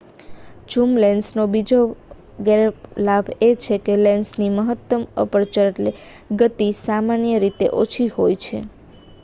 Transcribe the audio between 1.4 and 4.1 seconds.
બીજો ગેરલાભ એ છે કે